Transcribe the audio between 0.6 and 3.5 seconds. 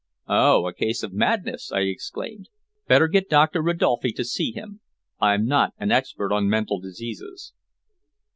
a case of madness!" I exclaimed. "Better get